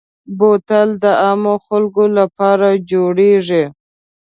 بوتل 0.37 0.89
د 1.03 1.05
عامو 1.23 1.55
خلکو 1.65 2.03
لپاره 2.17 2.67
جوړېږي. 2.91 3.63